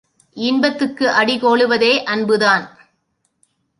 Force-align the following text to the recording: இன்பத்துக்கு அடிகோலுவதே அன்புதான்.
இன்பத்துக்கு 0.37 1.05
அடிகோலுவதே 1.09 1.91
அன்புதான். 2.03 2.65